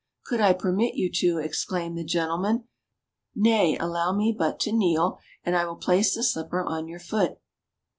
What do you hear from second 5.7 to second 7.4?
place the slipper on your foot."